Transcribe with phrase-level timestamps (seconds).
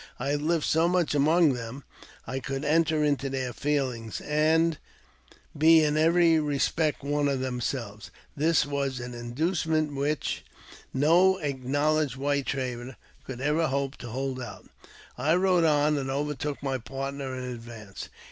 [0.17, 1.83] I had lived so much among them
[2.25, 4.79] that I could enter into their feelings, and
[5.55, 10.43] be in every respect one of themselves: this was an inducement which
[10.91, 12.95] no acknowledged white trader
[13.27, 14.65] could €ver hope to hold out.
[15.19, 18.09] I rode on, and overtook my partner in advance.